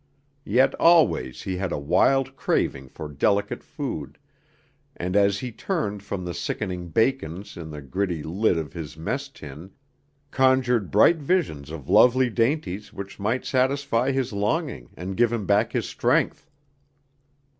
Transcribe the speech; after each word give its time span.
Yet 0.47 0.73
always 0.79 1.43
he 1.43 1.57
had 1.57 1.71
a 1.71 1.77
wild 1.77 2.35
craving 2.35 2.87
for 2.89 3.07
delicate 3.07 3.63
food, 3.63 4.17
and 4.97 5.15
as 5.15 5.37
he 5.37 5.51
turned 5.51 6.01
from 6.01 6.25
the 6.25 6.33
sickening 6.33 6.87
bacon 6.87 7.45
in 7.55 7.69
the 7.69 7.83
gritty 7.83 8.23
lid 8.23 8.57
of 8.57 8.73
his 8.73 8.97
mess 8.97 9.27
tin, 9.29 9.69
conjured 10.31 10.89
bright 10.89 11.17
visions 11.17 11.69
of 11.69 11.87
lovely 11.87 12.31
dainties 12.31 12.91
which 12.91 13.19
might 13.19 13.45
satisfy 13.45 14.11
his 14.11 14.33
longing 14.33 14.89
and 14.97 15.17
give 15.17 15.31
him 15.31 15.45
back 15.45 15.71
his 15.73 15.87
strength. 15.87 16.49